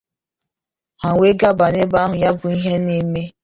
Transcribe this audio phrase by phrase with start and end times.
[1.01, 3.23] ha wee gaba n'ebe ahụ ya bụ ihe na-eme